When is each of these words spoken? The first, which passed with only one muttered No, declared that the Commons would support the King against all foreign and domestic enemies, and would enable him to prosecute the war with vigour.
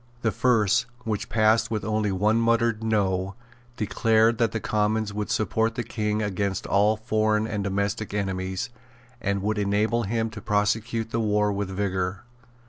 The 0.23 0.31
first, 0.31 0.87
which 1.03 1.29
passed 1.29 1.69
with 1.69 1.85
only 1.85 2.11
one 2.11 2.37
muttered 2.37 2.83
No, 2.83 3.35
declared 3.77 4.39
that 4.39 4.51
the 4.51 4.59
Commons 4.59 5.13
would 5.13 5.29
support 5.29 5.75
the 5.75 5.83
King 5.83 6.23
against 6.23 6.65
all 6.65 6.97
foreign 6.97 7.45
and 7.45 7.63
domestic 7.63 8.11
enemies, 8.11 8.71
and 9.21 9.43
would 9.43 9.59
enable 9.59 10.01
him 10.01 10.31
to 10.31 10.41
prosecute 10.41 11.11
the 11.11 11.19
war 11.19 11.51
with 11.51 11.69
vigour. 11.69 12.23